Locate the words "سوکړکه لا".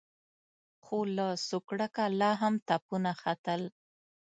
1.47-2.31